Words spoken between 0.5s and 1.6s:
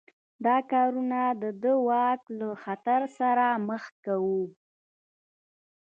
کارونه د